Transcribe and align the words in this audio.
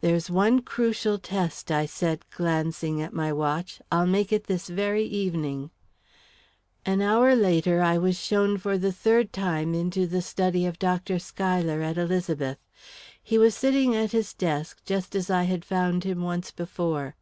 "There's 0.00 0.30
one 0.30 0.60
crucial 0.62 1.18
test," 1.18 1.72
I 1.72 1.86
said, 1.86 2.24
glancing 2.30 3.02
at 3.02 3.12
my 3.12 3.32
watch. 3.32 3.82
"I'll 3.90 4.06
make 4.06 4.32
it 4.32 4.44
this 4.44 4.68
very 4.68 5.02
evening." 5.02 5.72
An 6.84 7.02
hour 7.02 7.34
later, 7.34 7.82
I 7.82 7.98
was 7.98 8.16
shown 8.16 8.58
for 8.58 8.78
the 8.78 8.92
third 8.92 9.32
time 9.32 9.74
into 9.74 10.06
the 10.06 10.22
study 10.22 10.66
of 10.66 10.78
Dr. 10.78 11.18
Schuyler 11.18 11.82
at 11.82 11.98
Elizabeth. 11.98 12.58
He 13.20 13.38
was 13.38 13.56
sitting 13.56 13.92
at 13.96 14.12
his 14.12 14.34
desk, 14.34 14.84
just 14.84 15.16
as 15.16 15.30
I 15.30 15.42
had 15.50 15.64
found 15.64 16.04
him 16.04 16.22
once 16.22 16.52
before. 16.52 17.16